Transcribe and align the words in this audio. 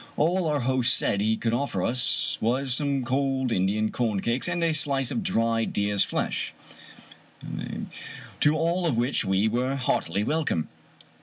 All 0.17 0.47
our 0.47 0.61
host 0.61 0.95
said 0.97 1.21
he 1.21 1.37
could 1.37 1.53
offer 1.53 1.83
us 1.83 2.39
was 2.41 2.73
some 2.73 3.05
cold 3.05 3.51
Indian 3.51 3.91
corn 3.91 4.19
cakes 4.19 4.47
and 4.47 4.63
a 4.63 4.73
slice 4.73 5.11
of 5.11 5.21
dried 5.21 5.73
deer's 5.73 6.03
flesh, 6.03 6.55
to 8.39 8.55
all 8.57 8.87
of 8.87 8.97
which 8.97 9.23
we 9.23 9.47
were 9.47 9.75
heartily 9.75 10.23
welcome. 10.23 10.69